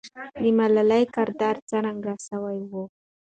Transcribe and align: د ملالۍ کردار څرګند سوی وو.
د 0.41 0.43
ملالۍ 0.57 1.03
کردار 1.15 1.55
څرګند 1.69 2.19
سوی 2.29 2.59
وو. 2.69 2.83